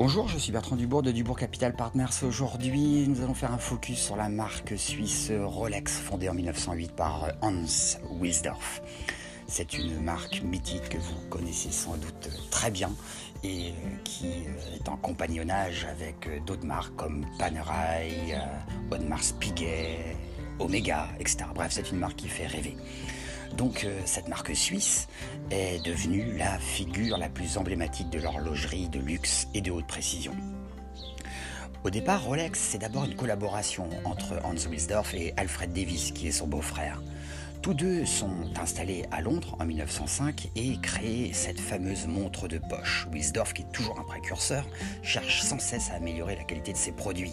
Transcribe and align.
Bonjour, 0.00 0.28
je 0.28 0.38
suis 0.38 0.50
Bertrand 0.50 0.76
Dubourg 0.76 1.02
de 1.02 1.12
Dubourg 1.12 1.38
Capital 1.38 1.74
Partners. 1.76 2.24
Aujourd'hui, 2.26 3.06
nous 3.06 3.20
allons 3.20 3.34
faire 3.34 3.52
un 3.52 3.58
focus 3.58 3.98
sur 3.98 4.16
la 4.16 4.30
marque 4.30 4.72
suisse 4.78 5.30
Rolex, 5.30 5.92
fondée 5.92 6.30
en 6.30 6.32
1908 6.32 6.92
par 6.92 7.28
Hans 7.42 7.66
Wilsdorf. 8.18 8.80
C'est 9.46 9.74
une 9.74 10.02
marque 10.02 10.40
mythique 10.40 10.88
que 10.88 10.96
vous 10.96 11.28
connaissez 11.28 11.70
sans 11.70 11.98
doute 11.98 12.30
très 12.50 12.70
bien 12.70 12.90
et 13.44 13.74
qui 14.02 14.28
est 14.74 14.88
en 14.88 14.96
compagnonnage 14.96 15.84
avec 15.84 16.46
d'autres 16.46 16.64
marques 16.64 16.96
comme 16.96 17.26
Panerai, 17.38 18.38
Audemars 18.90 19.34
Piguet, 19.38 20.16
Omega, 20.60 21.08
etc. 21.18 21.44
Bref, 21.54 21.72
c'est 21.72 21.90
une 21.90 21.98
marque 21.98 22.16
qui 22.16 22.28
fait 22.28 22.46
rêver. 22.46 22.74
Donc 23.56 23.84
euh, 23.84 24.00
cette 24.04 24.28
marque 24.28 24.54
suisse 24.54 25.08
est 25.50 25.84
devenue 25.84 26.36
la 26.36 26.58
figure 26.58 27.18
la 27.18 27.28
plus 27.28 27.56
emblématique 27.58 28.10
de 28.10 28.18
l'horlogerie 28.18 28.88
de 28.88 28.98
luxe 28.98 29.48
et 29.54 29.60
de 29.60 29.70
haute 29.70 29.86
précision. 29.86 30.32
Au 31.82 31.88
départ, 31.88 32.24
Rolex, 32.24 32.58
c'est 32.58 32.78
d'abord 32.78 33.04
une 33.04 33.16
collaboration 33.16 33.88
entre 34.04 34.38
Hans 34.44 34.68
Wilsdorf 34.70 35.14
et 35.14 35.32
Alfred 35.38 35.72
Davis, 35.72 36.12
qui 36.12 36.28
est 36.28 36.32
son 36.32 36.46
beau-frère. 36.46 37.00
Tous 37.62 37.74
deux 37.74 38.06
sont 38.06 38.30
installés 38.60 39.04
à 39.10 39.20
Londres 39.20 39.56
en 39.60 39.66
1905 39.66 40.48
et 40.56 40.78
créent 40.80 41.32
cette 41.32 41.60
fameuse 41.60 42.06
montre 42.06 42.48
de 42.48 42.58
poche. 42.58 43.06
Wilsdorf, 43.12 43.52
qui 43.52 43.62
est 43.62 43.72
toujours 43.72 43.98
un 43.98 44.04
précurseur, 44.04 44.66
cherche 45.02 45.42
sans 45.42 45.58
cesse 45.58 45.90
à 45.90 45.94
améliorer 45.94 46.36
la 46.36 46.44
qualité 46.44 46.72
de 46.72 46.78
ses 46.78 46.92
produits. 46.92 47.32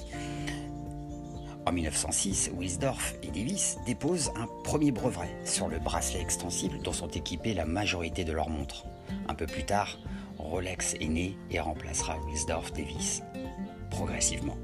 En 1.67 1.73
1906, 1.73 2.51
Wilsdorf 2.55 3.15
et 3.23 3.27
Davis 3.27 3.77
déposent 3.85 4.31
un 4.37 4.47
premier 4.63 4.91
brevet 4.91 5.27
sur 5.43 5.67
le 5.67 5.79
bracelet 5.79 6.21
extensible 6.21 6.79
dont 6.81 6.93
sont 6.93 7.09
équipées 7.09 7.53
la 7.53 7.65
majorité 7.65 8.23
de 8.23 8.31
leurs 8.31 8.49
montres. 8.49 8.85
Un 9.27 9.35
peu 9.35 9.45
plus 9.45 9.65
tard, 9.65 9.99
Rolex 10.37 10.93
est 10.93 11.09
né 11.09 11.37
et 11.51 11.59
remplacera 11.59 12.17
Wilsdorf 12.25 12.71
Davis 12.71 13.21
progressivement. 13.89 14.57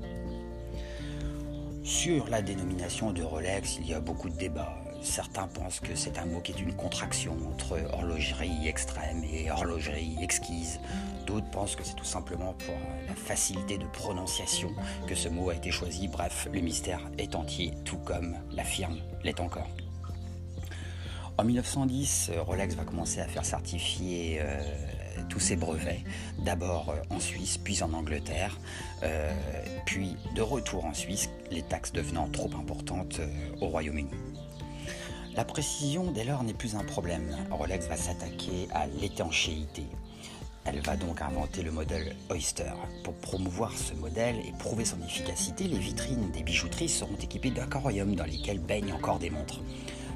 Sur 1.84 2.30
la 2.30 2.42
dénomination 2.42 3.12
de 3.12 3.22
Rolex, 3.22 3.80
il 3.82 3.90
y 3.90 3.94
a 3.94 4.00
beaucoup 4.00 4.30
de 4.30 4.38
débats. 4.38 4.83
Certains 5.04 5.48
pensent 5.48 5.82
que 5.82 5.96
c'est 5.96 6.18
un 6.18 6.26
mot 6.26 6.40
qui 6.40 6.54
est 6.54 6.62
une 6.62 6.74
contraction 6.74 7.38
entre 7.52 7.78
horlogerie 7.92 8.68
extrême 8.68 9.24
et 9.26 9.52
horlogerie 9.52 10.16
exquise. 10.22 10.80
D'autres 11.28 11.50
pensent 11.52 11.76
que 11.76 11.84
c'est 11.84 11.96
tout 11.96 12.06
simplement 12.06 12.54
pour 12.54 12.76
la 13.08 13.14
facilité 13.14 13.78
de 13.78 13.86
prononciation 13.86 14.72
que 15.06 15.14
ce 15.14 15.28
mot 15.28 15.50
a 15.50 15.56
été 15.56 15.72
choisi. 15.72 16.08
Bref, 16.08 16.48
le 16.52 16.62
mystère 16.62 17.02
est 17.18 17.36
entier, 17.36 17.74
tout 17.84 17.98
comme 17.98 18.38
la 18.54 18.64
firme 18.64 18.98
l'est 19.24 19.40
encore. 19.42 19.70
En 21.38 21.44
1910, 21.44 22.32
Rolex 22.46 22.76
va 22.76 22.84
commencer 22.84 23.20
à 23.20 23.28
faire 23.28 23.44
certifier 23.44 24.38
euh, 24.40 24.62
tous 25.30 25.40
ses 25.40 25.56
brevets, 25.56 26.04
d'abord 26.40 26.90
euh, 26.90 27.16
en 27.16 27.20
Suisse, 27.20 27.58
puis 27.58 27.82
en 27.82 27.92
Angleterre, 27.94 28.60
euh, 29.02 29.34
puis 29.86 30.16
de 30.36 30.42
retour 30.42 30.86
en 30.86 30.94
Suisse, 30.94 31.30
les 31.50 31.64
taxes 31.64 31.92
devenant 31.92 32.30
trop 32.30 32.52
importantes 32.56 33.20
au 33.62 33.68
Royaume-Uni. 33.68 34.12
La 35.36 35.46
précision 35.46 36.12
dès 36.12 36.26
lors 36.26 36.44
n'est 36.44 36.54
plus 36.54 36.76
un 36.76 36.84
problème. 36.84 37.36
Rolex 37.50 37.88
va 37.88 37.98
s'attaquer 37.98 38.68
à 38.72 38.86
l'étanchéité. 38.86 39.84
Elle 40.64 40.80
va 40.82 40.96
donc 40.96 41.24
inventer 41.24 41.64
le 41.64 41.72
modèle 41.72 42.16
Oyster. 42.30 42.72
Pour 43.04 43.16
promouvoir 43.16 43.72
ce 43.72 43.96
modèle 43.96 44.36
et 44.48 44.52
prouver 44.60 44.86
son 44.86 45.02
efficacité, 45.02 45.64
les 45.64 45.80
vitrines 45.80 46.30
des 46.30 46.44
bijouteries 46.44 46.88
seront 46.88 47.16
équipées 47.16 47.50
d'aquariums 47.50 48.16
dans 48.16 48.26
lesquels 48.26 48.60
baignent 48.60 48.94
encore 48.94 49.18
des 49.18 49.32
montres. 49.32 49.60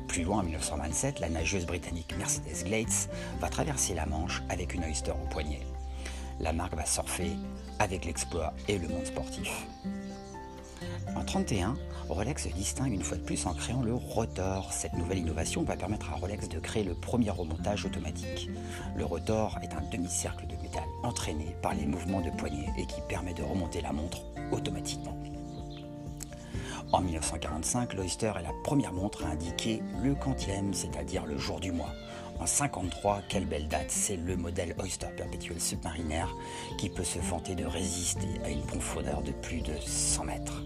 Plus 0.07 0.23
loin, 0.23 0.41
en 0.41 0.43
1927, 0.43 1.19
la 1.19 1.29
nageuse 1.29 1.65
britannique 1.65 2.15
Mercedes 2.19 2.63
Glates 2.65 3.09
va 3.39 3.49
traverser 3.49 3.95
la 3.95 4.05
Manche 4.05 4.43
avec 4.49 4.75
une 4.75 4.83
Oyster 4.83 5.11
au 5.11 5.27
poignet. 5.29 5.61
La 6.39 6.53
marque 6.53 6.75
va 6.75 6.85
surfer 6.85 7.31
avec 7.79 8.05
l'exploit 8.05 8.53
et 8.67 8.77
le 8.77 8.87
monde 8.87 9.05
sportif. 9.05 9.65
En 11.15 11.21
1931, 11.21 11.75
Rolex 12.09 12.43
se 12.43 12.49
distingue 12.49 12.93
une 12.93 13.03
fois 13.03 13.17
de 13.17 13.23
plus 13.23 13.45
en 13.45 13.53
créant 13.53 13.81
le 13.81 13.93
rotor. 13.93 14.71
Cette 14.71 14.93
nouvelle 14.93 15.19
innovation 15.19 15.63
va 15.63 15.75
permettre 15.75 16.11
à 16.11 16.15
Rolex 16.15 16.47
de 16.47 16.59
créer 16.59 16.83
le 16.83 16.93
premier 16.93 17.29
remontage 17.29 17.85
automatique. 17.85 18.49
Le 18.95 19.03
rotor 19.03 19.57
est 19.61 19.73
un 19.73 19.81
demi-cercle 19.91 20.47
de 20.47 20.55
métal 20.61 20.85
entraîné 21.03 21.55
par 21.61 21.73
les 21.73 21.85
mouvements 21.85 22.21
de 22.21 22.29
poignet 22.29 22.69
et 22.77 22.85
qui 22.85 23.01
permet 23.09 23.33
de 23.33 23.43
remonter 23.43 23.81
la 23.81 23.91
montre 23.91 24.19
automatiquement. 24.51 25.17
En 26.93 27.01
1945, 27.01 27.95
l'Oyster 27.95 28.31
est 28.39 28.43
la 28.43 28.53
première 28.63 28.93
montre 28.93 29.25
à 29.25 29.29
indiquer 29.29 29.83
le 30.01 30.15
quantième, 30.15 30.73
c'est-à-dire 30.73 31.25
le 31.25 31.37
jour 31.37 31.59
du 31.59 31.73
mois. 31.73 31.91
En 32.39 32.45
1953, 32.45 33.23
quelle 33.27 33.45
belle 33.45 33.67
date, 33.67 33.89
c'est 33.89 34.15
le 34.15 34.37
modèle 34.37 34.75
Oyster 34.79 35.07
perpétuel 35.17 35.59
submarinaire 35.59 36.33
qui 36.77 36.87
peut 36.87 37.03
se 37.03 37.19
vanter 37.19 37.55
de 37.55 37.65
résister 37.65 38.27
à 38.45 38.49
une 38.49 38.61
profondeur 38.61 39.21
de 39.21 39.31
plus 39.31 39.61
de 39.61 39.73
100 39.85 40.23
mètres. 40.23 40.63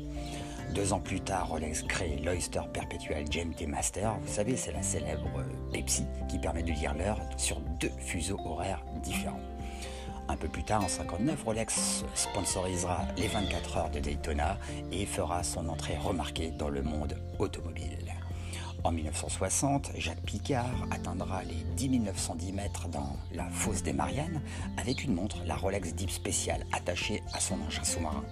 Deux 0.74 0.94
ans 0.94 1.02
plus 1.02 1.20
tard, 1.20 1.50
Rolex 1.50 1.84
crée 1.84 2.18
l'Oyster 2.24 2.62
Perpetual 2.72 3.26
GMT 3.26 3.68
Master. 3.68 4.18
Vous 4.22 4.34
savez, 4.34 4.56
c'est 4.56 4.72
la 4.72 4.82
célèbre 4.82 5.44
Pepsi 5.74 6.06
qui 6.30 6.40
permet 6.40 6.64
de 6.64 6.72
lire 6.72 6.94
l'heure 6.94 7.20
sur 7.36 7.60
deux 7.80 7.92
fuseaux 8.00 8.40
horaires 8.46 8.82
différents. 9.04 9.42
Un 10.30 10.38
peu 10.38 10.48
plus 10.48 10.64
tard, 10.64 10.82
en 10.86 10.88
59, 10.88 11.44
Rolex 11.44 12.06
sponsorisera 12.16 13.06
les 13.18 13.28
24 13.28 13.78
heures 13.78 13.90
de 13.90 14.00
Daytona 14.00 14.58
et 14.94 15.06
fera 15.06 15.44
son 15.44 15.68
entrée 15.68 15.98
remarquée 15.98 16.52
dans 16.52 16.70
le 16.70 16.84
monde 16.84 17.18
automobile. 17.38 18.14
En 18.86 18.94
1960, 18.94 19.92
Jacques 19.98 20.22
Picard 20.22 20.88
atteindra 20.90 21.44
les 21.44 21.66
10 21.76 22.00
910 22.00 22.54
mètres 22.54 22.88
dans 22.88 23.18
la 23.34 23.50
fosse 23.50 23.84
des 23.84 23.94
Mariannes 23.94 24.42
avec 24.78 25.04
une 25.04 25.14
montre, 25.14 25.44
la 25.46 25.56
Rolex 25.56 25.94
Deep 25.94 26.10
Special, 26.10 26.66
attachée 26.72 27.22
à 27.34 27.42
son 27.42 27.56
engin 27.62 27.84
sous-marin. 27.84 28.24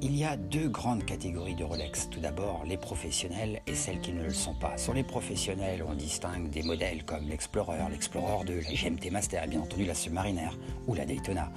Il 0.00 0.16
y 0.16 0.22
a 0.22 0.36
deux 0.36 0.68
grandes 0.68 1.04
catégories 1.04 1.56
de 1.56 1.64
Rolex. 1.64 2.08
Tout 2.08 2.20
d'abord, 2.20 2.62
les 2.64 2.76
professionnels 2.76 3.60
et 3.66 3.74
celles 3.74 4.00
qui 4.00 4.12
ne 4.12 4.22
le 4.22 4.32
sont 4.32 4.54
pas. 4.54 4.76
Sur 4.76 4.94
les 4.94 5.02
professionnels, 5.02 5.82
on 5.84 5.94
distingue 5.94 6.50
des 6.50 6.62
modèles 6.62 7.04
comme 7.04 7.28
l'Explorer, 7.28 7.78
l'Explorer 7.90 8.44
2, 8.44 8.60
la 8.60 8.74
GMT 8.74 9.10
Master 9.10 9.42
et 9.42 9.48
bien 9.48 9.60
entendu 9.60 9.84
la 9.84 9.94
Submariner 9.94 10.50
ou 10.86 10.94
la 10.94 11.04
Daytona. 11.04 11.50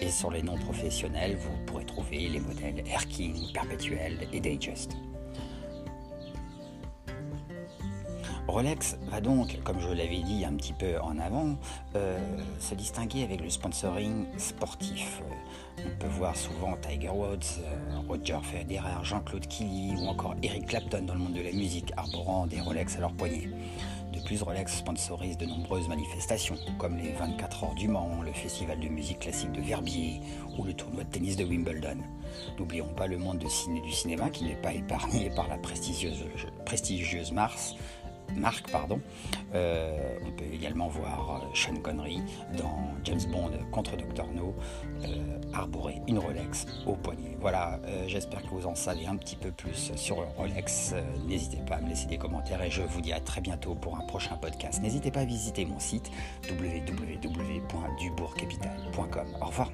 Et 0.00 0.08
sur 0.08 0.30
les 0.30 0.42
non 0.42 0.56
professionnels, 0.56 1.36
vous 1.36 1.66
pourrez 1.66 1.84
trouver 1.84 2.28
les 2.28 2.40
modèles 2.40 2.84
Air 2.86 3.08
King, 3.08 3.52
Perpetuel 3.52 4.28
et 4.32 4.38
Datejust. 4.38 4.92
Rolex 8.50 8.98
va 9.10 9.20
donc, 9.20 9.60
comme 9.62 9.80
je 9.80 9.88
l'avais 9.88 10.18
dit 10.18 10.44
un 10.44 10.54
petit 10.54 10.72
peu 10.72 11.00
en 11.00 11.18
avant, 11.18 11.56
euh, 11.94 12.18
se 12.58 12.74
distinguer 12.74 13.22
avec 13.22 13.40
le 13.40 13.48
sponsoring 13.48 14.26
sportif. 14.38 15.22
Euh, 15.22 15.84
on 15.86 15.98
peut 16.00 16.08
voir 16.08 16.36
souvent 16.36 16.76
Tiger 16.76 17.10
Woods, 17.10 17.60
euh, 17.60 18.00
Roger 18.08 18.38
Federer, 18.42 19.04
Jean-Claude 19.04 19.46
Killy 19.46 19.94
ou 19.96 20.08
encore 20.08 20.34
Eric 20.42 20.66
Clapton 20.66 21.02
dans 21.02 21.14
le 21.14 21.20
monde 21.20 21.34
de 21.34 21.42
la 21.42 21.52
musique 21.52 21.92
arborant 21.96 22.48
des 22.48 22.60
Rolex 22.60 22.96
à 22.96 23.00
leur 23.00 23.12
poignet. 23.12 23.48
De 24.12 24.18
plus, 24.24 24.42
Rolex 24.42 24.78
sponsorise 24.78 25.38
de 25.38 25.46
nombreuses 25.46 25.88
manifestations, 25.88 26.56
comme 26.78 26.96
les 26.96 27.12
24 27.12 27.64
heures 27.64 27.74
du 27.74 27.86
Mans, 27.86 28.22
le 28.22 28.32
festival 28.32 28.80
de 28.80 28.88
musique 28.88 29.20
classique 29.20 29.52
de 29.52 29.60
Verbier 29.60 30.20
ou 30.58 30.64
le 30.64 30.74
tournoi 30.74 31.04
de 31.04 31.10
tennis 31.10 31.36
de 31.36 31.44
Wimbledon. 31.44 31.98
N'oublions 32.58 32.92
pas 32.96 33.06
le 33.06 33.18
monde 33.18 33.38
du 33.38 33.92
cinéma 33.92 34.28
qui 34.30 34.44
n'est 34.44 34.60
pas 34.60 34.72
épargné 34.72 35.30
par 35.30 35.46
la 35.48 35.58
prestigieuse 35.58 37.32
Mars, 37.32 37.76
marque. 38.36 38.70
Pardon. 38.70 39.00
Euh, 39.54 40.18
on 40.26 40.32
peut 40.32 40.44
également 40.52 40.88
voir 40.88 41.42
euh, 41.42 41.46
Sean 41.54 41.76
Connery 41.76 42.20
dans 42.56 42.88
James 43.04 43.20
Bond 43.30 43.52
contre 43.70 43.96
Dr. 43.96 44.26
No 44.34 44.54
euh, 45.04 45.38
arborer 45.52 46.00
une 46.06 46.18
Rolex 46.18 46.66
au 46.86 46.94
poignet. 46.94 47.36
Voilà, 47.40 47.80
j'espère 48.06 48.42
que 48.42 48.48
vous 48.48 48.66
en 48.66 48.74
savez 48.74 49.06
un 49.06 49.16
petit 49.16 49.36
peu 49.36 49.50
plus 49.50 49.92
sur 49.96 50.16
Rolex. 50.36 50.94
N'hésitez 51.26 51.62
pas 51.66 51.76
à 51.76 51.80
me 51.80 51.88
laisser 51.88 52.06
des 52.06 52.18
commentaires 52.18 52.60
et 52.62 52.70
je 52.70 52.82
vous 52.82 53.00
dis 53.00 53.14
à 53.14 53.20
très 53.20 53.40
bientôt 53.40 53.74
pour 53.74 53.96
un 53.96 54.02
prochain 54.02 54.36
podcast. 54.36 54.82
N'hésitez 54.82 55.10
pas 55.10 55.20
à 55.20 55.24
visiter 55.24 55.64
mon 55.64 55.78
site 55.78 56.10
www.dubourgcapital.com. 56.48 59.26
Au 59.40 59.46
revoir. 59.46 59.70